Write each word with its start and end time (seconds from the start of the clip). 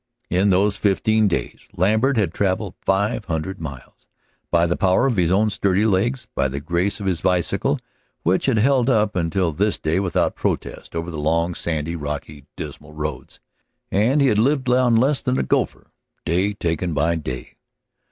In 0.31 0.49
those 0.49 0.77
fifteen 0.77 1.27
days 1.27 1.69
Lambert 1.75 2.17
had 2.17 2.33
traveled 2.33 2.73
five 2.81 3.25
hundred 3.25 3.61
miles, 3.61 4.07
by 4.49 4.65
the 4.65 4.75
power 4.75 5.05
of 5.05 5.15
his 5.15 5.29
own 5.31 5.51
sturdy 5.51 5.85
legs, 5.85 6.25
by 6.33 6.47
the 6.47 6.59
grace 6.59 6.99
of 6.99 7.05
his 7.05 7.21
bicycle, 7.21 7.77
which 8.23 8.47
had 8.47 8.57
held 8.57 8.89
up 8.89 9.15
until 9.15 9.51
this 9.51 9.77
day 9.77 9.99
without 9.99 10.33
protest 10.35 10.95
over 10.95 11.11
the 11.11 11.19
long, 11.19 11.53
sandy, 11.53 11.95
rocky, 11.95 12.47
dismal 12.55 12.93
roads, 12.93 13.39
and 13.91 14.21
he 14.21 14.27
had 14.29 14.39
lived 14.39 14.67
on 14.71 14.95
less 14.95 15.21
than 15.21 15.37
a 15.37 15.43
gopher, 15.43 15.91
day 16.25 16.53
taken 16.55 16.95
by 16.95 17.13
day. 17.13 17.53